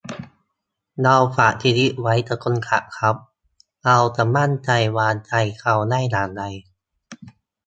[1.01, 3.15] เราฝากชีวิตไว้กับคนขับครับ:
[3.85, 6.43] เราจะมั่นใจวางใจเขาได้อย่างไร